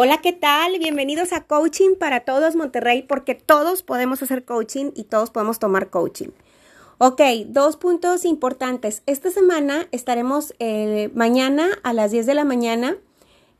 Hola, 0.00 0.20
¿qué 0.22 0.32
tal? 0.32 0.78
Bienvenidos 0.78 1.32
a 1.32 1.42
Coaching 1.42 1.96
para 1.98 2.20
Todos 2.20 2.54
Monterrey, 2.54 3.02
porque 3.02 3.34
todos 3.34 3.82
podemos 3.82 4.22
hacer 4.22 4.44
coaching 4.44 4.92
y 4.94 5.02
todos 5.02 5.30
podemos 5.30 5.58
tomar 5.58 5.90
coaching. 5.90 6.28
Ok, 6.98 7.20
dos 7.48 7.76
puntos 7.76 8.24
importantes. 8.24 9.02
Esta 9.06 9.32
semana 9.32 9.88
estaremos 9.90 10.54
eh, 10.60 11.10
mañana 11.16 11.66
a 11.82 11.92
las 11.92 12.12
10 12.12 12.26
de 12.26 12.34
la 12.34 12.44
mañana 12.44 12.96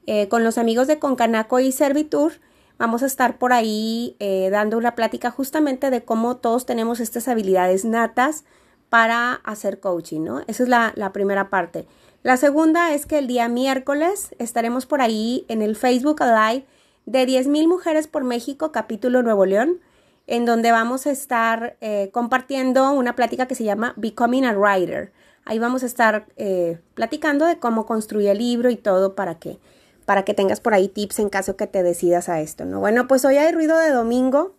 eh, 0.06 0.28
con 0.28 0.44
los 0.44 0.58
amigos 0.58 0.86
de 0.86 1.00
Concanaco 1.00 1.58
y 1.58 1.72
Servitur. 1.72 2.34
Vamos 2.78 3.02
a 3.02 3.06
estar 3.06 3.36
por 3.38 3.52
ahí 3.52 4.14
eh, 4.20 4.48
dando 4.52 4.78
una 4.78 4.94
plática 4.94 5.32
justamente 5.32 5.90
de 5.90 6.04
cómo 6.04 6.36
todos 6.36 6.66
tenemos 6.66 7.00
estas 7.00 7.26
habilidades 7.26 7.84
natas 7.84 8.44
para 8.88 9.34
hacer 9.44 9.80
coaching, 9.80 10.22
¿no? 10.22 10.40
Esa 10.46 10.62
es 10.62 10.68
la, 10.68 11.12
primera 11.12 11.50
parte. 11.50 11.86
La 12.22 12.36
segunda 12.36 12.94
es 12.94 13.06
que 13.06 13.18
el 13.18 13.26
día 13.26 13.48
miércoles 13.48 14.34
estaremos 14.38 14.86
por 14.86 15.00
ahí 15.00 15.44
en 15.48 15.62
el 15.62 15.76
Facebook 15.76 16.20
Live 16.20 16.66
de 17.06 17.26
10.000 17.26 17.68
Mujeres 17.68 18.06
por 18.06 18.24
México, 18.24 18.72
capítulo 18.72 19.22
Nuevo 19.22 19.46
León, 19.46 19.80
en 20.26 20.44
donde 20.44 20.72
vamos 20.72 21.06
a 21.06 21.10
estar 21.10 21.76
eh, 21.80 22.10
compartiendo 22.12 22.92
una 22.92 23.16
plática 23.16 23.46
que 23.46 23.54
se 23.54 23.64
llama 23.64 23.94
Becoming 23.96 24.44
a 24.44 24.52
Writer. 24.52 25.12
Ahí 25.44 25.58
vamos 25.58 25.82
a 25.82 25.86
estar 25.86 26.26
eh, 26.36 26.78
platicando 26.94 27.46
de 27.46 27.58
cómo 27.58 27.86
construir 27.86 28.28
el 28.28 28.38
libro 28.38 28.68
y 28.68 28.76
todo 28.76 29.14
para 29.14 29.38
que, 29.38 29.58
para 30.04 30.24
que 30.24 30.34
tengas 30.34 30.60
por 30.60 30.74
ahí 30.74 30.88
tips 30.88 31.20
en 31.20 31.30
caso 31.30 31.56
que 31.56 31.66
te 31.66 31.82
decidas 31.82 32.28
a 32.28 32.40
esto, 32.40 32.66
¿no? 32.66 32.80
Bueno, 32.80 33.06
pues 33.06 33.24
hoy 33.24 33.38
hay 33.38 33.52
ruido 33.52 33.78
de 33.78 33.90
domingo, 33.90 34.54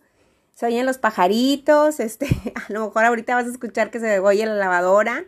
se 0.60 0.66
oyen 0.66 0.84
los 0.84 0.98
pajaritos, 0.98 2.00
este, 2.00 2.26
a 2.54 2.70
lo 2.70 2.84
mejor 2.84 3.06
ahorita 3.06 3.34
vas 3.34 3.46
a 3.46 3.50
escuchar 3.50 3.90
que 3.90 3.98
se 3.98 4.18
oye 4.18 4.44
la 4.44 4.56
lavadora. 4.56 5.24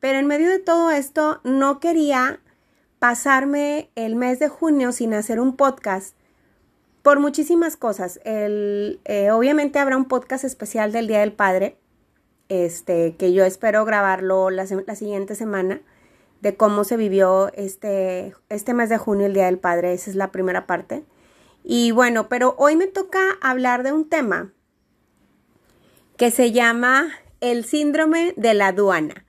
Pero 0.00 0.18
en 0.18 0.26
medio 0.26 0.48
de 0.48 0.58
todo 0.58 0.90
esto, 0.90 1.42
no 1.44 1.80
quería 1.80 2.40
pasarme 2.98 3.90
el 3.94 4.16
mes 4.16 4.38
de 4.38 4.48
junio 4.48 4.92
sin 4.92 5.12
hacer 5.12 5.38
un 5.38 5.54
podcast 5.54 6.16
por 7.02 7.20
muchísimas 7.20 7.76
cosas. 7.76 8.20
El, 8.24 9.00
eh, 9.04 9.30
obviamente 9.32 9.78
habrá 9.78 9.98
un 9.98 10.06
podcast 10.06 10.44
especial 10.44 10.92
del 10.92 11.08
Día 11.08 11.20
del 11.20 11.34
Padre, 11.34 11.76
este, 12.48 13.16
que 13.16 13.34
yo 13.34 13.44
espero 13.44 13.84
grabarlo 13.84 14.48
la, 14.48 14.64
la, 14.86 14.94
siguiente 14.94 15.34
semana, 15.34 15.82
de 16.40 16.56
cómo 16.56 16.84
se 16.84 16.96
vivió 16.96 17.52
este, 17.52 18.34
este 18.48 18.72
mes 18.72 18.88
de 18.88 18.96
junio, 18.96 19.26
el 19.26 19.34
Día 19.34 19.44
del 19.44 19.58
Padre. 19.58 19.92
Esa 19.92 20.08
es 20.08 20.16
la 20.16 20.32
primera 20.32 20.66
parte. 20.66 21.04
Y 21.64 21.90
bueno, 21.90 22.30
pero 22.30 22.54
hoy 22.56 22.76
me 22.76 22.86
toca 22.86 23.20
hablar 23.42 23.82
de 23.82 23.92
un 23.92 24.08
tema 24.08 24.54
que 26.20 26.30
se 26.30 26.52
llama 26.52 27.08
el 27.40 27.64
síndrome 27.64 28.34
de 28.36 28.52
la 28.52 28.66
aduana. 28.66 29.24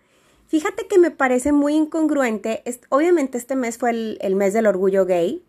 Fíjate 0.49 0.87
que 0.87 0.99
me 0.99 1.09
parece 1.09 1.53
muy 1.53 1.73
incongruente. 1.73 2.63
obviamente 2.89 3.37
este 3.37 3.55
mes 3.55 3.77
fue 3.77 3.91
el, 3.91 4.35
mes 4.35 4.51
del 4.51 4.67
orgullo 4.67 5.05
gay. 5.05 5.41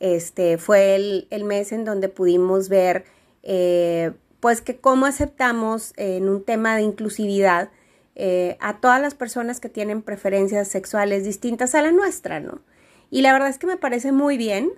Este 0.00 0.56
fue 0.56 0.94
el, 0.94 1.44
mes 1.44 1.72
en 1.72 1.84
donde 1.84 2.08
pudimos 2.08 2.70
ver 2.70 3.04
eh, 3.42 4.12
pues 4.40 4.62
que 4.62 4.78
cómo 4.78 5.04
aceptamos 5.04 5.92
en 5.98 6.30
un 6.30 6.42
tema 6.42 6.76
de 6.76 6.84
inclusividad 6.84 7.68
eh, 8.14 8.56
a 8.60 8.80
todas 8.80 8.98
las 8.98 9.14
personas 9.14 9.60
que 9.60 9.68
tienen 9.68 10.00
preferencias 10.00 10.66
sexuales 10.66 11.24
distintas 11.24 11.74
a 11.74 11.82
la 11.82 11.92
nuestra, 11.92 12.40
¿no? 12.40 12.62
Y 13.10 13.20
la 13.20 13.34
verdad 13.34 13.50
es 13.50 13.58
que 13.58 13.66
me 13.66 13.76
parece 13.76 14.12
muy 14.12 14.38
bien, 14.38 14.70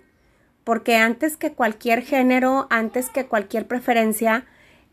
porque 0.65 0.97
antes 0.97 1.37
que 1.37 1.53
cualquier 1.53 2.03
género, 2.03 2.67
antes 2.71 3.09
que 3.09 3.27
cualquier 3.27 3.69
preferencia, 3.69 4.49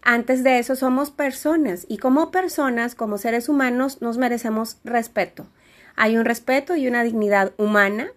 antes 0.05 0.43
de 0.43 0.59
eso 0.59 0.75
somos 0.75 1.09
personas 1.09 1.85
y 1.89 1.97
como 1.97 2.29
personas, 2.29 2.93
como 2.93 3.17
seres 3.17 3.49
humanos, 3.49 4.01
nos 4.01 4.19
merecemos 4.19 4.77
respeto. 4.83 5.47
Hay 5.95 6.15
un 6.15 6.25
respeto 6.25 6.75
y 6.75 6.87
una 6.87 7.03
dignidad 7.03 7.53
humana 7.57 8.11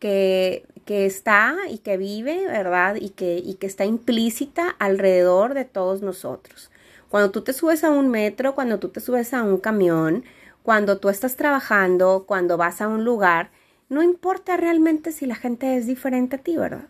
que, 0.00 0.66
que 0.84 1.06
está 1.06 1.56
y 1.70 1.78
que 1.78 1.96
vive, 1.96 2.46
¿verdad? 2.46 2.96
Y 2.96 3.10
que, 3.10 3.38
y 3.38 3.54
que 3.54 3.68
está 3.68 3.84
implícita 3.84 4.74
alrededor 4.80 5.54
de 5.54 5.64
todos 5.64 6.02
nosotros. 6.02 6.72
Cuando 7.08 7.30
tú 7.30 7.42
te 7.42 7.52
subes 7.52 7.84
a 7.84 7.90
un 7.90 8.08
metro, 8.08 8.56
cuando 8.56 8.80
tú 8.80 8.88
te 8.88 9.00
subes 9.00 9.32
a 9.32 9.44
un 9.44 9.58
camión, 9.58 10.24
cuando 10.64 10.98
tú 10.98 11.08
estás 11.08 11.36
trabajando, 11.36 12.24
cuando 12.26 12.56
vas 12.56 12.80
a 12.80 12.88
un 12.88 13.04
lugar, 13.04 13.50
no 13.88 14.02
importa 14.02 14.56
realmente 14.56 15.12
si 15.12 15.24
la 15.24 15.36
gente 15.36 15.76
es 15.76 15.86
diferente 15.86 16.36
a 16.36 16.40
ti, 16.40 16.56
¿verdad? 16.56 16.88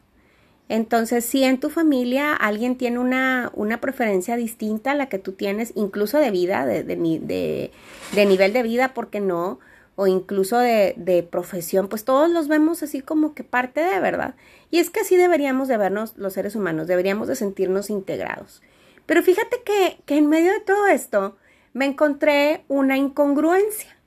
Entonces, 0.68 1.24
si 1.24 1.44
en 1.44 1.60
tu 1.60 1.70
familia 1.70 2.34
alguien 2.34 2.76
tiene 2.76 2.98
una, 2.98 3.50
una 3.54 3.80
preferencia 3.80 4.36
distinta 4.36 4.90
a 4.90 4.94
la 4.94 5.08
que 5.08 5.18
tú 5.18 5.32
tienes, 5.32 5.72
incluso 5.74 6.18
de 6.18 6.30
vida, 6.30 6.66
de, 6.66 6.82
de, 6.84 7.70
de, 8.14 8.26
nivel 8.26 8.52
de 8.52 8.62
vida, 8.62 8.92
¿por 8.92 9.08
qué 9.08 9.20
no? 9.20 9.60
O 9.96 10.06
incluso 10.06 10.58
de, 10.58 10.94
de, 10.96 11.22
profesión, 11.22 11.88
pues 11.88 12.04
todos 12.04 12.30
los 12.30 12.48
vemos 12.48 12.82
así 12.82 13.00
como 13.00 13.34
que 13.34 13.44
parte 13.44 13.80
de, 13.80 13.98
¿verdad? 13.98 14.34
Y 14.70 14.78
es 14.78 14.90
que 14.90 15.00
así 15.00 15.16
deberíamos 15.16 15.68
de 15.68 15.78
vernos 15.78 16.14
los 16.16 16.34
seres 16.34 16.54
humanos, 16.54 16.86
deberíamos 16.86 17.28
de 17.28 17.36
sentirnos 17.36 17.88
integrados. 17.88 18.62
Pero 19.06 19.22
fíjate 19.22 19.62
que, 19.64 19.98
que 20.04 20.18
en 20.18 20.28
medio 20.28 20.52
de 20.52 20.60
todo 20.60 20.86
esto 20.86 21.36
me 21.72 21.86
encontré 21.86 22.64
una 22.68 22.96
incongruencia 22.98 23.97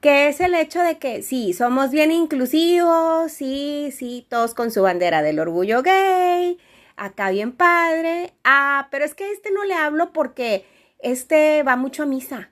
que 0.00 0.28
es 0.28 0.40
el 0.40 0.54
hecho 0.54 0.80
de 0.80 0.98
que 0.98 1.22
sí, 1.22 1.52
somos 1.52 1.90
bien 1.90 2.10
inclusivos, 2.10 3.32
sí, 3.32 3.92
sí, 3.96 4.26
todos 4.28 4.54
con 4.54 4.70
su 4.70 4.82
bandera 4.82 5.22
del 5.22 5.38
orgullo 5.38 5.82
gay, 5.82 6.58
acá 6.96 7.30
bien 7.30 7.52
padre, 7.52 8.32
ah, 8.44 8.88
pero 8.90 9.04
es 9.04 9.14
que 9.14 9.24
a 9.24 9.32
este 9.32 9.50
no 9.50 9.64
le 9.64 9.74
hablo 9.74 10.12
porque 10.12 10.64
este 11.00 11.62
va 11.62 11.76
mucho 11.76 12.02
a 12.02 12.06
misa. 12.06 12.50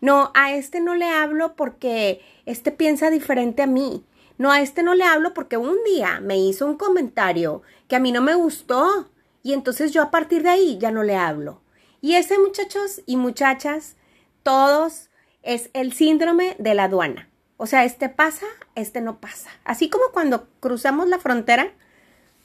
No, 0.00 0.30
a 0.34 0.52
este 0.54 0.80
no 0.80 0.94
le 0.94 1.08
hablo 1.08 1.56
porque 1.56 2.20
este 2.44 2.70
piensa 2.70 3.10
diferente 3.10 3.62
a 3.62 3.66
mí. 3.66 4.04
No, 4.38 4.52
a 4.52 4.60
este 4.60 4.82
no 4.82 4.94
le 4.94 5.04
hablo 5.04 5.32
porque 5.32 5.56
un 5.56 5.76
día 5.84 6.20
me 6.20 6.36
hizo 6.36 6.66
un 6.66 6.76
comentario 6.76 7.62
que 7.88 7.96
a 7.96 8.00
mí 8.00 8.12
no 8.12 8.20
me 8.20 8.34
gustó 8.34 9.08
y 9.42 9.54
entonces 9.54 9.92
yo 9.92 10.02
a 10.02 10.10
partir 10.10 10.42
de 10.42 10.50
ahí 10.50 10.78
ya 10.78 10.90
no 10.90 11.02
le 11.02 11.16
hablo. 11.16 11.62
Y 12.00 12.14
ese 12.14 12.38
muchachos 12.38 13.00
y 13.06 13.16
muchachas, 13.16 13.96
todos 14.42 15.08
es 15.42 15.70
el 15.72 15.92
síndrome 15.92 16.56
de 16.58 16.74
la 16.74 16.84
aduana. 16.84 17.28
O 17.56 17.66
sea, 17.66 17.84
este 17.84 18.08
pasa, 18.08 18.46
este 18.74 19.00
no 19.00 19.18
pasa. 19.18 19.50
Así 19.64 19.88
como 19.88 20.04
cuando 20.12 20.48
cruzamos 20.60 21.08
la 21.08 21.18
frontera 21.18 21.72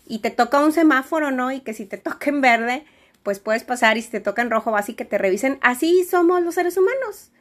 y 0.07 0.19
te 0.19 0.29
toca 0.29 0.63
un 0.63 0.71
semáforo, 0.71 1.31
¿no? 1.31 1.51
Y 1.51 1.61
que 1.61 1.73
si 1.73 1.85
te 1.85 1.97
toca 1.97 2.29
en 2.29 2.41
verde, 2.41 2.85
pues 3.23 3.39
puedes 3.39 3.63
pasar 3.63 3.97
y 3.97 4.01
si 4.01 4.09
te 4.09 4.19
toca 4.19 4.41
en 4.41 4.49
rojo 4.49 4.71
vas 4.71 4.89
y 4.89 4.93
que 4.93 5.05
te 5.05 5.17
revisen. 5.17 5.57
Así 5.61 6.03
somos 6.03 6.41
los 6.41 6.55
seres 6.55 6.77
humanos. 6.77 7.31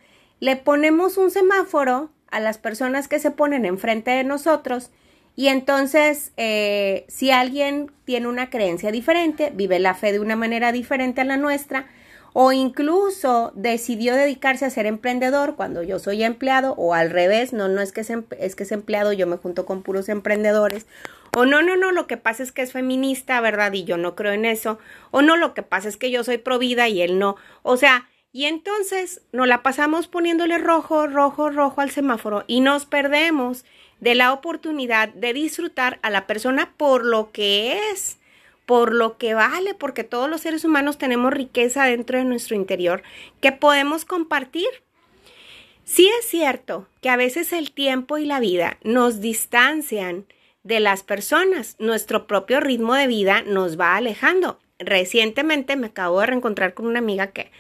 Le 0.41 0.57
ponemos 0.57 1.17
un 1.17 1.31
semáforo 1.31 2.11
a 2.31 2.41
las 2.41 2.59
personas 2.59 3.09
que 3.09 3.19
se 3.19 3.31
ponen 3.31 3.65
enfrente 3.65 4.11
de 4.11 4.25
nosotros 4.25 4.91
y 5.37 5.49
entonces 5.49 6.33
eh, 6.37 7.05
si 7.09 7.31
alguien 7.31 7.91
tiene 8.05 8.29
una 8.29 8.51
creencia 8.51 8.91
diferente, 8.91 9.51
vive 9.55 9.79
la 9.79 9.95
fe 9.95 10.13
de 10.13 10.21
una 10.21 10.37
manera 10.37 10.73
diferente 10.73 11.21
a 11.21 11.25
la 11.25 11.37
nuestra, 11.37 11.87
o 12.33 12.53
incluso 12.53 13.53
decidió 13.55 14.15
dedicarse 14.15 14.65
a 14.65 14.71
ser 14.71 14.87
emprendedor 14.87 15.57
cuando 15.57 15.83
yo 15.83 15.99
soy 15.99 16.23
empleado 16.23 16.75
o 16.77 16.95
al 16.95 17.11
revés, 17.11 17.53
no, 17.53 17.69
no 17.69 17.81
es 17.81 17.93
que 17.93 18.01
es, 18.01 18.13
es 18.39 18.57
que 18.57 18.63
es 18.63 18.73
empleado, 18.73 19.13
yo 19.13 19.27
me 19.27 19.37
junto 19.37 19.67
con 19.67 19.83
puros 19.83 20.09
emprendedores. 20.09 20.87
O 21.37 21.45
no, 21.45 21.63
no, 21.63 21.77
no, 21.77 21.93
lo 21.93 22.07
que 22.07 22.17
pasa 22.17 22.43
es 22.43 22.51
que 22.51 22.63
es 22.63 22.73
feminista, 22.73 23.41
¿verdad? 23.41 23.73
Y 23.73 23.85
yo 23.85 23.97
no 23.97 24.17
creo 24.17 24.33
en 24.33 24.45
eso. 24.45 24.79
O 25.13 25.23
no, 25.23 25.37
lo 25.37 25.55
que 25.55 25.63
pasa 25.63 25.89
es 25.89 25.97
que 25.97 26.11
yo 26.11 26.25
soy 26.25 26.39
pro 26.39 26.59
vida 26.59 26.89
y 26.89 27.03
él 27.03 27.19
no. 27.19 27.37
O 27.63 27.77
sea, 27.77 28.09
y 28.33 28.45
entonces 28.45 29.23
nos 29.33 29.49
la 29.49 29.63
pasamos 29.63 30.07
poniéndole 30.07 30.59
rojo, 30.59 31.07
rojo, 31.07 31.51
rojo 31.51 31.81
al 31.81 31.91
semáforo 31.91 32.45
y 32.47 32.61
nos 32.61 32.87
perdemos 32.87 33.65
de 33.99 34.15
la 34.15 34.33
oportunidad 34.33 35.09
de 35.11 35.33
disfrutar 35.33 35.99
a 36.03 36.11
la 36.11 36.27
persona 36.27 36.73
por 36.77 37.05
lo 37.05 37.33
que 37.33 37.91
es 37.91 38.20
por 38.71 38.95
lo 38.95 39.19
que 39.19 39.35
vale, 39.35 39.75
porque 39.75 40.05
todos 40.05 40.31
los 40.31 40.43
seres 40.43 40.65
humanos 40.65 40.97
tenemos 40.97 41.33
riqueza 41.33 41.87
dentro 41.87 42.19
de 42.19 42.25
nuestro 42.25 42.55
interior 42.55 43.03
que 43.41 43.51
podemos 43.51 44.05
compartir. 44.05 44.69
Sí 45.83 46.09
es 46.21 46.27
cierto 46.29 46.87
que 47.01 47.09
a 47.09 47.17
veces 47.17 47.53
el 47.53 47.73
tiempo 47.73 48.17
y 48.17 48.27
la 48.27 48.39
vida 48.39 48.79
nos 48.85 49.21
distancian 49.21 50.25
de 50.63 50.79
las 50.79 51.03
personas, 51.03 51.75
nuestro 51.81 52.29
propio 52.29 52.61
ritmo 52.61 52.95
de 52.95 53.09
vida 53.09 53.43
nos 53.43 53.77
va 53.77 53.97
alejando. 53.97 54.61
Recientemente 54.79 55.75
me 55.75 55.89
acabo 55.89 56.21
de 56.21 56.27
reencontrar 56.27 56.73
con 56.73 56.87
una 56.87 57.01
amiga 57.01 57.33
que 57.33 57.51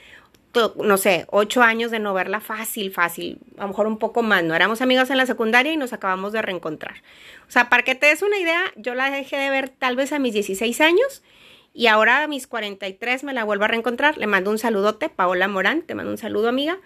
no 0.76 0.96
sé, 0.96 1.26
ocho 1.30 1.62
años 1.62 1.90
de 1.90 1.98
no 1.98 2.14
verla 2.14 2.40
fácil, 2.40 2.92
fácil, 2.92 3.38
a 3.56 3.62
lo 3.62 3.68
mejor 3.68 3.86
un 3.86 3.98
poco 3.98 4.22
más, 4.22 4.42
no 4.42 4.54
éramos 4.54 4.80
amigas 4.80 5.10
en 5.10 5.16
la 5.16 5.26
secundaria 5.26 5.72
y 5.72 5.76
nos 5.76 5.92
acabamos 5.92 6.32
de 6.32 6.42
reencontrar. 6.42 7.02
O 7.48 7.50
sea, 7.50 7.68
para 7.68 7.82
que 7.82 7.94
te 7.94 8.06
des 8.06 8.22
una 8.22 8.38
idea, 8.38 8.62
yo 8.76 8.94
la 8.94 9.10
dejé 9.10 9.36
de 9.36 9.50
ver 9.50 9.68
tal 9.68 9.96
vez 9.96 10.12
a 10.12 10.18
mis 10.18 10.34
16 10.34 10.80
años 10.80 11.22
y 11.72 11.86
ahora 11.86 12.24
a 12.24 12.26
mis 12.26 12.46
43 12.46 13.24
me 13.24 13.32
la 13.32 13.44
vuelvo 13.44 13.64
a 13.64 13.68
reencontrar. 13.68 14.18
Le 14.18 14.26
mando 14.26 14.50
un 14.50 14.58
saludote, 14.58 15.08
Paola 15.08 15.48
Morán, 15.48 15.82
te 15.82 15.94
mando 15.94 16.10
un 16.10 16.18
saludo, 16.18 16.48
amiga. 16.48 16.78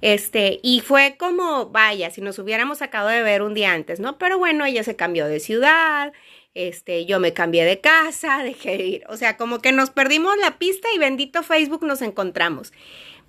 Este, 0.00 0.60
y 0.62 0.80
fue 0.80 1.16
como, 1.18 1.70
vaya, 1.70 2.10
si 2.10 2.20
nos 2.20 2.38
hubiéramos 2.38 2.82
acabado 2.82 3.10
de 3.10 3.22
ver 3.22 3.42
un 3.42 3.54
día 3.54 3.72
antes, 3.72 3.98
¿no? 3.98 4.16
Pero 4.16 4.38
bueno, 4.38 4.64
ella 4.64 4.84
se 4.84 4.94
cambió 4.94 5.26
de 5.26 5.40
ciudad, 5.40 6.12
este, 6.58 7.06
yo 7.06 7.20
me 7.20 7.32
cambié 7.32 7.64
de 7.64 7.80
casa, 7.80 8.42
dejé 8.42 8.76
de 8.76 8.84
ir, 8.84 9.04
o 9.08 9.16
sea, 9.16 9.36
como 9.36 9.60
que 9.60 9.70
nos 9.70 9.90
perdimos 9.90 10.36
la 10.38 10.58
pista 10.58 10.88
y 10.92 10.98
bendito 10.98 11.42
Facebook 11.42 11.84
nos 11.84 12.02
encontramos. 12.02 12.72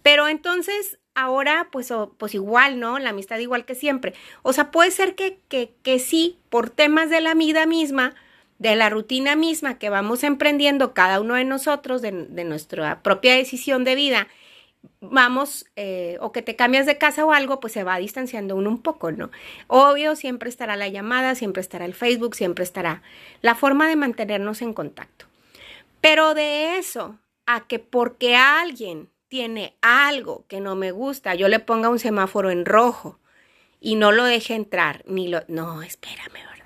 Pero 0.02 0.28
entonces, 0.28 0.98
ahora, 1.14 1.68
pues, 1.72 1.94
pues 2.18 2.34
igual, 2.34 2.80
¿no? 2.80 2.98
La 2.98 3.12
amistad 3.12 3.38
igual 3.38 3.66
que 3.66 3.76
siempre. 3.76 4.14
O 4.42 4.54
sea, 4.54 4.72
puede 4.72 4.90
ser 4.92 5.14
que, 5.14 5.38
que, 5.48 5.72
que 5.84 6.00
sí, 6.00 6.40
por 6.50 6.70
temas 6.70 7.10
de 7.10 7.22
la 7.22 7.36
vida 7.36 7.66
misma, 7.66 8.16
de 8.60 8.76
la 8.76 8.90
rutina 8.90 9.36
misma 9.36 9.80
que 9.80 9.90
vamos 9.90 10.24
emprendiendo 10.24 10.94
cada 10.94 11.22
uno 11.22 11.36
de 11.36 11.46
nosotros, 11.46 12.02
de, 12.02 12.12
nuestra 12.12 13.02
propia 13.02 13.36
decisión 13.36 13.84
de 13.86 13.96
vida, 13.96 14.28
vamos, 15.02 15.66
eh, 15.76 16.18
o 16.22 16.32
que 16.32 16.42
te 16.42 16.56
cambias 16.56 16.86
de 16.86 16.98
casa 16.98 17.26
o 17.26 17.32
algo, 17.32 17.60
pues 17.60 17.74
se 17.74 17.84
va 17.84 17.98
distanciando 17.98 18.56
uno 18.56 18.70
un 18.70 18.82
poco, 18.82 19.12
¿no? 19.12 19.32
Obvio, 19.68 20.16
siempre 20.16 20.50
estará 20.50 20.76
la 20.76 20.88
llamada, 20.88 21.36
siempre 21.36 21.62
estará 21.62 21.86
el 21.86 21.94
Facebook, 21.94 22.36
siempre 22.36 22.64
estará 22.64 23.02
la 23.42 23.56
forma 23.56 23.88
de 23.88 23.96
mantenernos 23.96 24.62
en 24.62 24.74
contacto. 24.74 25.26
Pero 26.02 26.34
de 26.34 26.78
eso 26.78 27.20
a 27.46 27.68
que 27.68 27.80
porque 27.80 28.36
alguien 28.36 29.10
tiene 29.28 29.76
algo 29.82 30.46
que 30.48 30.60
no 30.60 30.76
me 30.76 30.92
gusta, 30.92 31.36
yo 31.36 31.48
le 31.48 31.60
ponga 31.60 31.90
un 31.90 32.00
semáforo 32.00 32.50
en 32.52 32.66
rojo 32.66 33.20
y 33.80 33.96
no 33.96 34.12
lo 34.12 34.26
deje 34.26 34.56
entrar, 34.56 35.04
ni 35.06 35.28
lo... 35.28 35.42
No, 35.48 35.82
espérame, 35.82 36.34
¿verdad? 36.34 36.59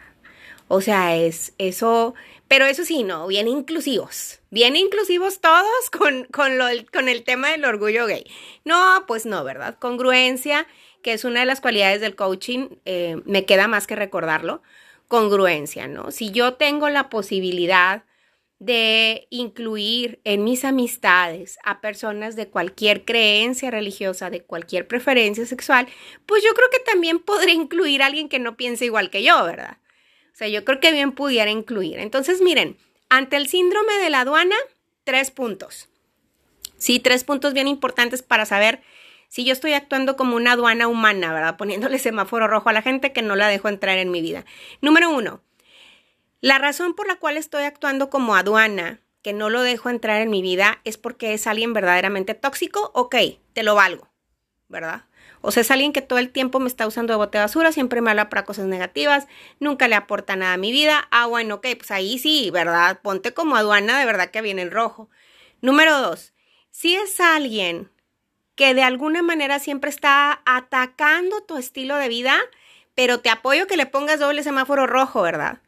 O 0.68 0.81
sea, 0.81 1.15
es 1.15 1.54
eso... 1.57 2.13
Pero 2.48 2.65
eso 2.65 2.86
sí, 2.86 3.04
no, 3.04 3.25
bien 3.25 3.48
inclusivos. 3.48 4.39
Bien 4.51 4.75
inclusivos 4.75 5.39
todos 5.39 5.89
con, 5.92 6.25
con, 6.25 6.57
lo, 6.57 6.65
con 6.92 7.10
el 7.10 7.24
tema 7.24 7.50
del 7.51 7.65
orgullo 7.65 8.06
gay. 8.06 8.25
No, 8.63 9.06
pues 9.07 9.25
no, 9.25 9.44
¿verdad? 9.44 9.77
Congruencia, 9.80 10.68
que 11.01 11.13
es 11.13 11.24
una 11.25 11.39
de 11.39 11.45
las 11.48 11.62
cualidades 11.62 12.01
del 12.01 12.15
coaching, 12.15 12.69
eh, 12.86 13.21
me 13.25 13.45
queda 13.45 13.68
más 13.68 13.88
que 13.88 13.95
recordarlo. 13.95 14.62
Congruencia, 15.07 15.88
¿no? 15.88 16.12
Si 16.12 16.31
yo 16.31 16.56
tengo 16.56 16.89
la 16.89 17.09
posibilidad 17.09 18.04
de 18.59 19.27
incluir 19.30 20.21
en 20.24 20.44
mis 20.44 20.63
amistades 20.63 21.57
a 21.66 21.81
personas 21.81 22.36
de 22.36 22.48
cualquier 22.48 23.04
creencia 23.04 23.71
religiosa, 23.71 24.30
de 24.30 24.44
cualquier 24.44 24.88
preferencia 24.88 25.45
sexual, 25.45 25.88
pues 26.25 26.44
yo 26.44 26.54
creo 26.54 26.69
que 26.71 26.80
también 26.80 27.19
podré 27.19 27.51
incluir 27.51 28.01
a 28.01 28.06
alguien 28.06 28.30
que 28.30 28.39
no 28.39 28.56
piense 28.56 28.86
igual 28.86 29.09
que 29.09 29.21
yo, 29.24 29.44
¿verdad? 29.44 29.77
O 30.33 30.35
sea, 30.35 30.47
yo 30.47 30.65
creo 30.65 30.80
que 30.80 30.91
bien 30.91 31.12
pudiera 31.12 31.51
incluir. 31.51 32.00
Entonces, 32.00 32.41
miren, 32.41 32.77
ante 33.09 33.38
el 33.38 33.47
síndrome 33.47 33.94
de 34.00 34.09
la 34.09 34.21
aduana, 34.21 34.56
tres 35.03 35.30
puntos. 35.30 35.89
Sí, 36.77 37.00
tres 37.00 37.24
puntos 37.24 37.53
bien 37.53 37.68
importantes 37.68 38.24
para 38.24 38.45
saber 38.45 38.81
si 39.30 39.45
yo 39.45 39.53
estoy 39.53 39.74
actuando 39.74 40.15
como 40.15 40.35
una 40.35 40.53
aduana 40.53 40.88
humana, 40.88 41.33
¿verdad? 41.33 41.57
Poniéndole 41.57 42.00
semáforo 42.00 42.47
rojo 42.47 42.69
a 42.69 42.74
la 42.74 42.81
gente 42.81 43.13
que 43.13 43.21
no 43.21 43.35
la 43.35 43.47
dejo 43.47 43.69
entrar 43.69 43.97
en 43.97 44.12
mi 44.12 44.21
vida. 44.21 44.45
Número 44.81 45.09
uno, 45.09 45.41
la 46.41 46.57
razón 46.57 46.94
por 46.94 47.07
la 47.07 47.15
cual 47.15 47.38
estoy 47.38 47.63
actuando 47.63 48.09
como 48.09 48.35
aduana, 48.35 49.00
que 49.21 49.33
no 49.33 49.50
lo 49.50 49.62
dejo 49.62 49.89
entrar 49.89 50.21
en 50.21 50.30
mi 50.30 50.41
vida, 50.41 50.81
es 50.83 50.97
porque 50.97 51.33
es 51.33 51.47
alguien 51.47 51.74
verdaderamente 51.74 52.33
tóxico. 52.33 52.91
Ok, 52.94 53.15
te 53.53 53.63
lo 53.63 53.75
valgo, 53.75 54.09
¿verdad? 54.68 55.06
O 55.45 55.51
sea, 55.51 55.60
es 55.60 55.72
alguien 55.72 55.92
que 55.92 56.01
todo 56.01 56.19
el 56.19 56.30
tiempo 56.30 56.62
me 56.62 56.69
está 56.69 56.88
usando 56.88 57.12
de 57.12 57.18
bote 57.18 57.38
de 57.38 57.44
basura, 57.44 57.74
siempre 57.74 58.00
me 58.00 58.10
habla 58.10 58.30
para 58.30 58.45
cosas 58.45 58.66
negativas, 58.66 59.28
nunca 59.60 59.90
le 59.90 59.95
aporta 59.95 60.38
nada 60.38 60.54
a 60.54 60.57
mi 60.57 60.72
vida. 60.72 61.06
Ah, 61.12 61.25
bueno, 61.25 61.56
ok, 61.56 61.68
pues 61.78 61.92
ahí 61.92 62.18
sí, 62.18 62.50
¿verdad? 62.50 63.01
Ponte 63.01 63.34
como 63.34 63.57
aduana, 63.57 64.00
de 64.00 64.06
verdad 64.06 64.31
que 64.31 64.42
viene 64.42 64.62
el 64.62 64.72
rojo. 64.72 65.10
Número 65.60 66.00
dos, 66.00 66.34
si 66.72 66.95
es 66.95 67.19
alguien 67.19 67.92
que 68.56 68.74
de 68.74 68.84
alguna 68.84 69.22
manera 69.22 69.60
siempre 69.60 69.90
está 69.90 70.42
atacando 70.45 71.42
tu 71.44 71.57
estilo 71.57 71.98
de 71.98 72.07
vida, 72.07 72.38
pero 72.95 73.19
te 73.19 73.30
apoyo 73.30 73.68
que 73.68 73.75
le 73.75 73.86
pongas 73.86 74.22
doble 74.22 74.44
semáforo 74.44 74.88
rojo, 74.88 75.24
¿verdad? 75.24 75.60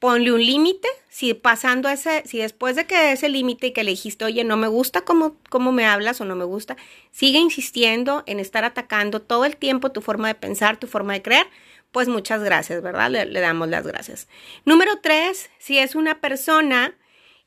Ponle 0.00 0.32
un 0.32 0.44
límite, 0.44 0.88
si 1.10 1.34
pasando 1.34 1.88
ese, 1.90 2.22
si 2.26 2.38
después 2.38 2.74
de 2.74 2.86
que 2.86 3.12
ese 3.12 3.28
límite 3.28 3.68
y 3.68 3.72
que 3.72 3.84
le 3.84 3.90
dijiste, 3.90 4.24
oye, 4.24 4.42
no 4.44 4.56
me 4.56 4.66
gusta 4.66 5.02
cómo, 5.02 5.36
cómo 5.50 5.72
me 5.72 5.84
hablas 5.84 6.20
o 6.22 6.24
no 6.24 6.34
me 6.34 6.44
gusta, 6.46 6.76
sigue 7.12 7.38
insistiendo 7.38 8.24
en 8.26 8.40
estar 8.40 8.64
atacando 8.64 9.20
todo 9.20 9.44
el 9.44 9.56
tiempo 9.56 9.92
tu 9.92 10.00
forma 10.00 10.28
de 10.28 10.34
pensar, 10.34 10.78
tu 10.78 10.86
forma 10.86 11.12
de 11.12 11.22
creer, 11.22 11.46
pues 11.92 12.08
muchas 12.08 12.42
gracias, 12.42 12.82
¿verdad? 12.82 13.10
Le, 13.10 13.40
damos 13.40 13.68
las 13.68 13.86
gracias. 13.86 14.26
Número 14.64 14.98
tres, 15.02 15.50
si 15.58 15.78
es 15.78 15.94
una 15.94 16.20
persona 16.20 16.96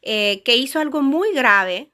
eh, 0.03 0.43
que 0.45 0.55
hizo 0.55 0.79
algo 0.79 1.01
muy 1.01 1.33
grave, 1.33 1.89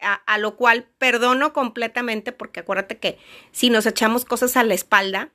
a, 0.00 0.36
lo 0.38 0.56
cual 0.56 0.88
perdono 0.98 1.52
completamente, 1.52 2.32
porque 2.32 2.58
acuérdate 2.58 2.98
que 2.98 3.18
si 3.52 3.70
nos 3.70 3.86
echamos 3.86 4.24
cosas 4.24 4.56
a 4.56 4.64
la 4.64 4.74
espalda, 4.74 5.30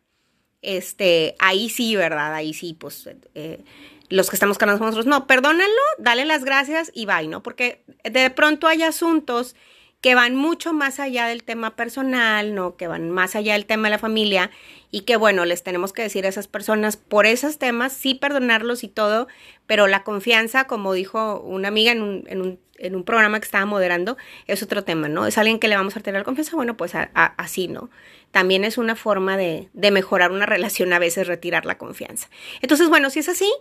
este, 0.61 1.35
ahí 1.39 1.69
sí, 1.69 1.95
¿verdad? 1.95 2.35
Ahí 2.35 2.53
sí, 2.53 2.75
pues... 2.77 3.09
Eh, 3.33 3.63
los 4.09 4.29
que 4.29 4.35
estamos 4.35 4.57
con 4.57 4.69
nosotros, 4.69 5.05
no, 5.05 5.27
perdónalo, 5.27 5.71
dale 5.97 6.25
las 6.25 6.45
gracias 6.45 6.91
y 6.93 7.05
bye, 7.05 7.27
¿no? 7.27 7.43
Porque 7.43 7.83
de 8.03 8.29
pronto 8.29 8.67
hay 8.67 8.83
asuntos 8.83 9.55
que 10.01 10.13
van 10.13 10.35
mucho 10.35 10.73
más 10.73 10.99
allá 10.99 11.25
del 11.25 11.43
tema 11.43 11.75
personal, 11.75 12.53
¿no? 12.53 12.77
Que 12.77 12.87
van 12.87 13.09
más 13.09 13.35
allá 13.35 13.53
del 13.53 13.65
tema 13.65 13.87
de 13.87 13.95
la 13.95 13.99
familia 13.99 14.51
y 14.91 15.01
que, 15.01 15.17
bueno, 15.17 15.43
les 15.45 15.63
tenemos 15.63 15.91
que 15.91 16.03
decir 16.03 16.25
a 16.25 16.29
esas 16.29 16.47
personas 16.47 16.97
por 16.97 17.25
esos 17.25 17.57
temas, 17.57 17.93
sí 17.93 18.13
perdonarlos 18.13 18.83
y 18.83 18.89
todo, 18.89 19.27
pero 19.65 19.87
la 19.87 20.03
confianza, 20.03 20.65
como 20.65 20.93
dijo 20.93 21.39
una 21.41 21.69
amiga 21.69 21.91
en 21.91 22.01
un, 22.01 22.23
en 22.27 22.41
un, 22.41 22.59
en 22.77 22.95
un 22.95 23.03
programa 23.03 23.39
que 23.39 23.45
estaba 23.45 23.65
moderando, 23.65 24.17
es 24.45 24.61
otro 24.61 24.83
tema, 24.83 25.09
¿no? 25.09 25.25
Es 25.25 25.37
alguien 25.39 25.59
que 25.59 25.67
le 25.67 25.75
vamos 25.75 25.97
a 25.97 25.99
tener 25.99 26.23
confianza, 26.23 26.55
bueno, 26.55 26.77
pues 26.77 26.93
así, 27.13 27.67
¿no? 27.67 27.89
También 28.31 28.63
es 28.65 28.77
una 28.77 28.95
forma 28.95 29.35
de, 29.35 29.69
de 29.73 29.91
mejorar 29.91 30.31
una 30.31 30.45
relación, 30.45 30.93
a 30.93 30.99
veces 30.99 31.25
retirar 31.25 31.65
la 31.65 31.79
confianza. 31.79 32.29
Entonces, 32.61 32.87
bueno, 32.87 33.09
si 33.09 33.19
es 33.19 33.29
así, 33.29 33.51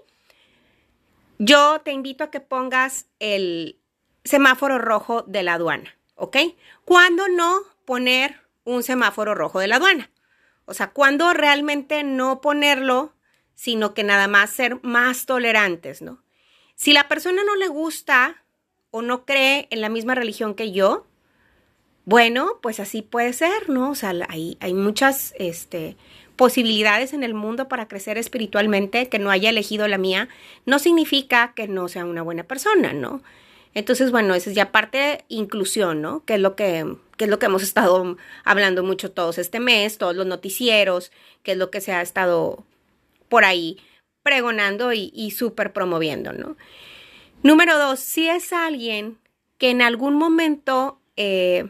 yo 1.39 1.81
te 1.85 1.93
invito 1.93 2.25
a 2.25 2.31
que 2.31 2.41
pongas 2.41 3.07
el 3.19 3.81
semáforo 4.25 4.79
rojo 4.79 5.23
de 5.23 5.43
la 5.43 5.55
aduana, 5.55 5.97
¿ok? 6.15 6.37
¿Cuándo 6.85 7.29
no 7.29 7.61
poner 7.85 8.41
un 8.65 8.83
semáforo 8.83 9.35
rojo 9.35 9.61
de 9.61 9.69
la 9.69 9.77
aduana? 9.77 10.11
O 10.65 10.75
sea, 10.75 10.91
¿cuándo 10.91 11.33
realmente 11.33 12.03
no 12.03 12.41
ponerlo, 12.41 13.15
sino 13.55 13.95
que 13.95 14.03
nada 14.03 14.29
más 14.29 14.51
ser 14.51 14.81
más 14.83 15.27
tolerantes, 15.27 16.03
¿no? 16.03 16.23
Si 16.75 16.93
la 16.93 17.09
persona 17.09 17.43
no 17.45 17.55
le 17.55 17.69
gusta 17.69 18.45
o 18.91 19.03
no 19.03 19.25
cree 19.25 19.69
en 19.71 19.81
la 19.81 19.89
misma 19.89 20.15
religión 20.15 20.55
que 20.55 20.73
yo, 20.73 21.07
bueno, 22.05 22.59
pues 22.63 22.81
así 22.81 23.03
puede 23.03 23.33
ser, 23.33 23.69
¿no? 23.69 23.91
O 23.91 23.95
sea, 23.95 24.13
hay, 24.29 24.57
hay 24.61 24.75
muchas, 24.75 25.35
este, 25.39 25.97
posibilidades 26.37 27.13
en 27.13 27.25
el 27.25 27.35
mundo 27.35 27.69
para 27.69 27.89
crecer 27.89 28.19
espiritualmente, 28.19 29.09
que 29.09 29.19
no 29.19 29.31
haya 29.31 29.51
elegido 29.51 29.89
la 29.89 29.99
mía, 29.99 30.29
no 30.67 30.79
significa 30.79 31.53
que 31.55 31.67
no 31.67 31.89
sea 31.89 32.05
una 32.05 32.23
buena 32.23 32.45
persona, 32.45 32.93
¿no? 32.93 33.23
Entonces, 33.75 34.11
bueno, 34.11 34.35
esa 34.35 34.51
es 34.51 34.57
ya 34.57 34.73
parte 34.73 34.99
de 34.99 35.25
inclusión, 35.29 36.01
¿no? 36.01 36.25
Que 36.25 36.35
es 36.35 36.41
lo 36.41 36.57
que, 36.57 36.97
es 37.19 37.29
lo 37.29 37.39
que 37.39 37.47
hemos 37.47 37.63
estado 37.63 38.17
hablando 38.45 38.83
mucho 38.83 39.11
todos 39.11 39.39
este 39.39 39.61
mes, 39.61 39.99
todos 39.99 40.17
los 40.17 40.27
noticieros, 40.27 41.13
que 41.43 41.53
es 41.53 41.59
lo 41.59 41.71
que 41.71 41.81
se 41.81 41.93
ha 41.93 42.03
estado 42.03 42.65
por 43.29 43.45
ahí 43.45 43.79
pregonando 44.23 44.93
y, 44.93 45.13
y 45.15 45.33
súper 45.33 45.73
promoviendo, 45.73 46.33
¿no? 46.33 46.57
Número 47.43 47.79
dos, 47.79 48.01
si 48.01 48.29
es 48.29 48.53
alguien 48.53 49.19
que 49.59 49.71
en 49.71 49.83
algún 49.83 50.15
momento 50.15 50.99
eh, 51.17 51.69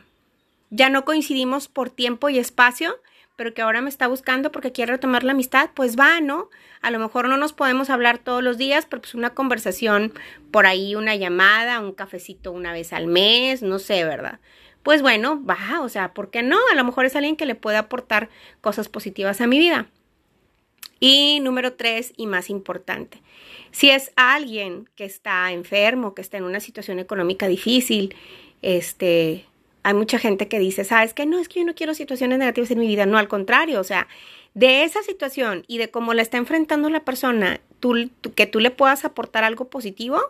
ya 0.70 0.88
no 0.90 1.04
coincidimos 1.04 1.68
por 1.68 1.90
tiempo 1.90 2.28
y 2.28 2.38
espacio, 2.38 2.96
pero 3.36 3.54
que 3.54 3.62
ahora 3.62 3.82
me 3.82 3.90
está 3.90 4.06
buscando 4.08 4.50
porque 4.50 4.72
quiere 4.72 4.92
retomar 4.92 5.22
la 5.22 5.32
amistad, 5.32 5.70
pues 5.74 5.96
va, 5.96 6.20
¿no? 6.20 6.48
A 6.80 6.90
lo 6.90 6.98
mejor 6.98 7.28
no 7.28 7.36
nos 7.36 7.52
podemos 7.52 7.90
hablar 7.90 8.18
todos 8.18 8.42
los 8.42 8.58
días, 8.58 8.86
pero 8.88 9.02
pues 9.02 9.14
una 9.14 9.34
conversación 9.34 10.12
por 10.50 10.66
ahí, 10.66 10.94
una 10.94 11.14
llamada, 11.14 11.80
un 11.80 11.92
cafecito 11.92 12.50
una 12.52 12.72
vez 12.72 12.92
al 12.92 13.06
mes, 13.06 13.62
no 13.62 13.78
sé, 13.78 14.04
¿verdad? 14.04 14.40
Pues 14.82 15.02
bueno, 15.02 15.44
va, 15.44 15.80
o 15.82 15.88
sea, 15.88 16.14
¿por 16.14 16.30
qué 16.30 16.42
no? 16.42 16.58
A 16.72 16.74
lo 16.74 16.84
mejor 16.84 17.04
es 17.04 17.16
alguien 17.16 17.36
que 17.36 17.46
le 17.46 17.54
puede 17.54 17.76
aportar 17.76 18.30
cosas 18.60 18.88
positivas 18.88 19.40
a 19.40 19.46
mi 19.46 19.58
vida. 19.58 19.86
Y 20.98 21.40
número 21.40 21.74
tres, 21.74 22.14
y 22.16 22.26
más 22.26 22.48
importante, 22.48 23.20
si 23.70 23.90
es 23.90 24.12
alguien 24.16 24.88
que 24.94 25.04
está 25.04 25.52
enfermo, 25.52 26.14
que 26.14 26.22
está 26.22 26.38
en 26.38 26.44
una 26.44 26.60
situación 26.60 26.98
económica 26.98 27.48
difícil, 27.48 28.14
este, 28.62 29.44
hay 29.86 29.94
mucha 29.94 30.18
gente 30.18 30.48
que 30.48 30.58
dice, 30.58 30.82
sabes 30.82 31.14
que 31.14 31.26
no, 31.26 31.38
es 31.38 31.48
que 31.48 31.60
yo 31.60 31.64
no 31.64 31.76
quiero 31.76 31.94
situaciones 31.94 32.40
negativas 32.40 32.72
en 32.72 32.80
mi 32.80 32.88
vida. 32.88 33.06
No, 33.06 33.18
al 33.18 33.28
contrario, 33.28 33.80
o 33.80 33.84
sea, 33.84 34.08
de 34.52 34.82
esa 34.82 35.00
situación 35.04 35.62
y 35.68 35.78
de 35.78 35.92
cómo 35.92 36.12
la 36.12 36.22
está 36.22 36.38
enfrentando 36.38 36.90
la 36.90 37.04
persona, 37.04 37.60
tú, 37.78 38.10
que 38.34 38.46
tú 38.46 38.58
le 38.58 38.72
puedas 38.72 39.04
aportar 39.04 39.44
algo 39.44 39.70
positivo, 39.70 40.20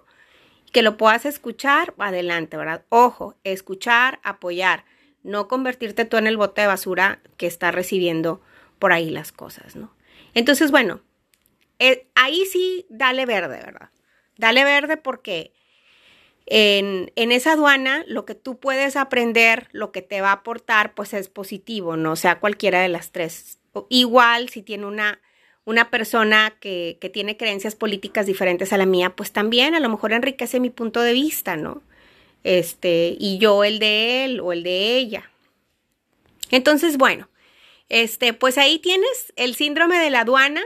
que 0.72 0.82
lo 0.82 0.98
puedas 0.98 1.24
escuchar, 1.24 1.94
adelante, 1.96 2.58
¿verdad? 2.58 2.84
Ojo, 2.90 3.34
escuchar, 3.44 4.20
apoyar, 4.24 4.84
no 5.22 5.48
convertirte 5.48 6.04
tú 6.04 6.18
en 6.18 6.26
el 6.26 6.36
bote 6.36 6.60
de 6.60 6.66
basura 6.66 7.20
que 7.38 7.46
está 7.46 7.70
recibiendo 7.70 8.42
por 8.78 8.92
ahí 8.92 9.08
las 9.08 9.32
cosas, 9.32 9.74
¿no? 9.74 9.90
Entonces, 10.34 10.70
bueno, 10.70 11.00
eh, 11.78 12.06
ahí 12.14 12.44
sí, 12.44 12.84
dale 12.90 13.24
verde, 13.24 13.62
¿verdad? 13.64 13.88
Dale 14.36 14.64
verde 14.64 14.98
porque 14.98 15.54
en, 16.46 17.10
esa 17.16 17.52
aduana 17.52 18.04
lo 18.06 18.24
que 18.24 18.34
tú 18.34 18.58
puedes 18.58 18.96
aprender, 18.96 19.68
lo 19.72 19.92
que 19.92 20.02
te 20.02 20.20
va 20.20 20.30
a 20.30 20.34
aportar, 20.34 20.94
pues 20.94 21.12
es 21.12 21.28
positivo, 21.28 21.96
no 21.96 22.16
sea 22.16 22.38
cualquiera 22.38 22.80
de 22.80 22.88
las 22.88 23.10
tres. 23.10 23.58
Igual 23.88 24.48
si 24.48 24.62
tiene 24.62 24.86
una, 24.86 25.20
una 25.64 25.90
persona 25.90 26.54
que, 26.60 26.98
que, 27.00 27.10
tiene 27.10 27.36
creencias 27.36 27.74
políticas 27.74 28.26
diferentes 28.26 28.72
a 28.72 28.78
la 28.78 28.86
mía, 28.86 29.14
pues 29.16 29.32
también 29.32 29.74
a 29.74 29.80
lo 29.80 29.88
mejor 29.88 30.12
enriquece 30.12 30.60
mi 30.60 30.70
punto 30.70 31.00
de 31.00 31.12
vista, 31.12 31.56
¿no? 31.56 31.82
Este, 32.44 33.16
y 33.18 33.38
yo 33.38 33.64
el 33.64 33.80
de 33.80 34.24
él 34.24 34.40
o 34.40 34.52
el 34.52 34.62
de 34.62 34.96
ella. 34.96 35.30
Entonces, 36.50 36.96
bueno, 36.96 37.28
este, 37.88 38.32
pues 38.32 38.56
ahí 38.56 38.78
tienes 38.78 39.32
el 39.34 39.56
síndrome 39.56 39.98
de 39.98 40.10
la 40.10 40.20
aduana. 40.20 40.62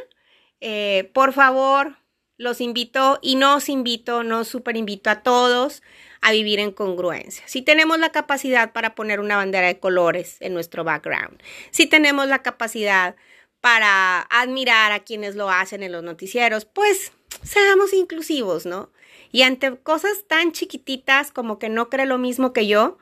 Eh, 0.61 1.11
por 1.15 1.33
favor, 1.33 1.97
los 2.41 2.63
invito 2.63 3.19
y 3.21 3.35
nos 3.35 3.69
invito, 3.69 4.25
nos 4.25 4.49
super 4.49 4.75
invito 4.75 5.11
a 5.11 5.23
todos 5.23 5.83
a 6.23 6.33
vivir 6.33 6.59
en 6.59 6.73
congruencia. 6.73 7.47
Si 7.47 7.61
tenemos 7.61 7.99
la 7.99 8.13
capacidad 8.13 8.73
para 8.73 8.95
poner 8.95 9.21
una 9.21 9.37
bandera 9.37 9.67
de 9.67 9.79
colores 9.79 10.39
en 10.41 10.55
nuestro 10.55 10.83
background, 10.83 11.43
si 11.71 11.85
tenemos 11.85 12.29
la 12.29 12.43
capacidad 12.43 13.15
para 13.61 14.23
admirar 14.23 14.91
a 14.91 15.01
quienes 15.01 15.37
lo 15.37 15.51
hacen 15.51 15.83
en 15.83 15.93
los 15.93 16.03
noticieros, 16.03 16.65
pues 16.65 17.13
seamos 17.43 17.93
inclusivos, 17.93 18.65
¿no? 18.65 18.91
Y 19.31 19.43
ante 19.43 19.77
cosas 19.77 20.25
tan 20.27 20.53
chiquititas 20.53 21.33
como 21.33 21.59
que 21.59 21.69
no 21.69 21.91
cree 21.91 22.07
lo 22.07 22.17
mismo 22.17 22.55
que 22.55 22.67
yo, 22.67 22.97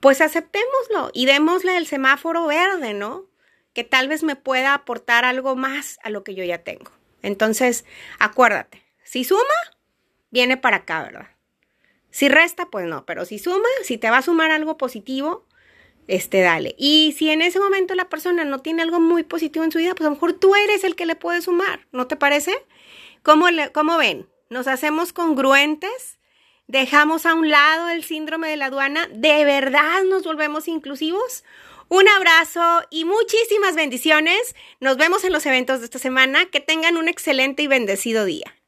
pues 0.00 0.22
aceptémoslo 0.22 1.10
y 1.12 1.26
démosle 1.26 1.76
el 1.76 1.86
semáforo 1.86 2.46
verde, 2.46 2.94
¿no? 2.94 3.26
Que 3.74 3.84
tal 3.84 4.08
vez 4.08 4.22
me 4.22 4.36
pueda 4.36 4.72
aportar 4.72 5.26
algo 5.26 5.54
más 5.54 5.98
a 6.02 6.08
lo 6.08 6.24
que 6.24 6.34
yo 6.34 6.44
ya 6.44 6.64
tengo. 6.64 6.90
Entonces, 7.22 7.84
acuérdate, 8.18 8.82
si 9.04 9.24
suma, 9.24 9.42
viene 10.30 10.56
para 10.56 10.78
acá, 10.78 11.02
¿verdad? 11.02 11.28
Si 12.10 12.28
resta, 12.28 12.66
pues 12.66 12.86
no, 12.86 13.06
pero 13.06 13.24
si 13.24 13.38
suma, 13.38 13.68
si 13.84 13.96
te 13.96 14.10
va 14.10 14.18
a 14.18 14.22
sumar 14.22 14.50
algo 14.50 14.76
positivo, 14.76 15.46
este, 16.08 16.40
dale. 16.40 16.74
Y 16.78 17.14
si 17.16 17.30
en 17.30 17.42
ese 17.42 17.60
momento 17.60 17.94
la 17.94 18.08
persona 18.08 18.44
no 18.44 18.58
tiene 18.58 18.82
algo 18.82 19.00
muy 19.00 19.22
positivo 19.22 19.64
en 19.64 19.72
su 19.72 19.78
vida, 19.78 19.94
pues 19.94 20.06
a 20.06 20.10
lo 20.10 20.16
mejor 20.16 20.34
tú 20.34 20.54
eres 20.54 20.84
el 20.84 20.96
que 20.96 21.06
le 21.06 21.16
puede 21.16 21.40
sumar, 21.42 21.86
¿no 21.92 22.06
te 22.06 22.16
parece? 22.16 22.52
¿Cómo, 23.22 23.48
le, 23.50 23.70
cómo 23.72 23.96
ven? 23.96 24.28
¿Nos 24.50 24.66
hacemos 24.66 25.12
congruentes? 25.12 26.18
¿Dejamos 26.66 27.26
a 27.26 27.34
un 27.34 27.48
lado 27.50 27.88
el 27.88 28.04
síndrome 28.04 28.48
de 28.48 28.56
la 28.56 28.66
aduana? 28.66 29.08
¿De 29.12 29.44
verdad 29.44 30.02
nos 30.08 30.24
volvemos 30.24 30.68
inclusivos? 30.68 31.44
Un 31.94 32.08
abrazo 32.08 32.82
y 32.88 33.04
muchísimas 33.04 33.76
bendiciones. 33.76 34.56
Nos 34.80 34.96
vemos 34.96 35.24
en 35.24 35.32
los 35.34 35.44
eventos 35.44 35.80
de 35.80 35.84
esta 35.84 35.98
semana. 35.98 36.46
Que 36.46 36.58
tengan 36.58 36.96
un 36.96 37.06
excelente 37.06 37.64
y 37.64 37.66
bendecido 37.66 38.24
día. 38.24 38.61